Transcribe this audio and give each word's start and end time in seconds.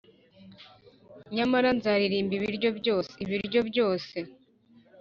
nyamara 1.35 1.69
nzaririmba, 1.77 2.33
ibiryo 2.39 2.69
byose, 2.79 3.13
ibiryo 3.25 3.59
byose, 3.69 4.17